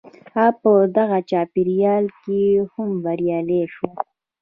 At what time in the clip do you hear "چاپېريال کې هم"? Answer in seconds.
1.29-2.89